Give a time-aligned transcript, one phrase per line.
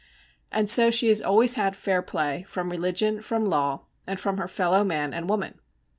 [0.51, 4.47] And so she has always had fair play, from religion, from law, and from her
[4.47, 5.59] fellow man and woman.